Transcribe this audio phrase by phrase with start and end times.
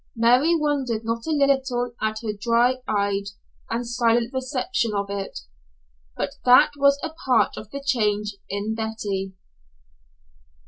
[0.15, 3.27] Mary wondered not a little at her dry eyed
[3.69, 5.41] and silent reception of it,
[6.17, 9.33] but that was a part of the change in Betty.